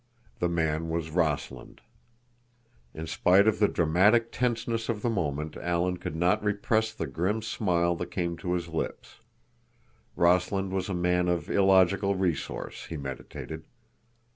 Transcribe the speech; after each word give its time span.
The 0.39 0.49
man 0.49 0.89
was 0.89 1.11
Rossland. 1.11 1.79
In 2.91 3.05
spite 3.05 3.47
of 3.47 3.59
the 3.59 3.67
dramatic 3.67 4.31
tenseness 4.31 4.89
of 4.89 5.03
the 5.03 5.11
moment 5.11 5.55
Alan 5.57 5.97
could 5.97 6.15
not 6.15 6.43
repress 6.43 6.91
the 6.91 7.05
grim 7.05 7.43
smile 7.43 7.95
that 7.97 8.09
came 8.09 8.35
to 8.37 8.53
his 8.53 8.67
lips. 8.67 9.19
Rossland 10.15 10.71
was 10.71 10.89
a 10.89 10.95
man 10.95 11.27
of 11.27 11.51
illogical 11.51 12.15
resource, 12.15 12.87
he 12.87 12.97
meditated. 12.97 13.63